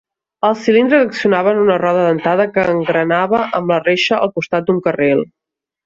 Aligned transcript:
Els 0.47 0.61
cilindres 0.67 1.03
accionaven 1.09 1.61
una 1.65 1.77
roda 1.83 2.07
dentada 2.09 2.49
que 2.57 2.65
engranava 2.73 3.45
amb 3.61 3.75
la 3.75 3.81
reixa 3.87 4.21
al 4.25 4.37
costat 4.41 4.69
d"un 4.71 4.85
carril. 4.91 5.27